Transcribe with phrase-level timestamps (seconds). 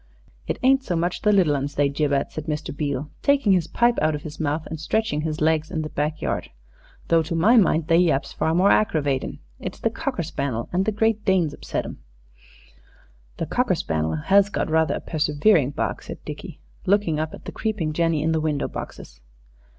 [0.47, 2.75] "It ain't so much the little 'uns they jib at," said Mr.
[2.75, 6.23] Beale, taking his pipe out of his mouth and stretching his legs in the back
[6.23, 6.49] yard,
[7.09, 9.37] "though to my mind they yaps far more aggravatin'.
[9.59, 11.99] It's the cocker spannel and the Great Danes upsets them."
[13.37, 17.51] "The cocker spannel has got rather a persevering bark," said Dickie, looking up at the
[17.51, 19.21] creeping jenny in the window boxes.